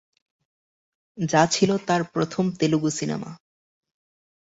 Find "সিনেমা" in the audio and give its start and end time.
2.89-3.31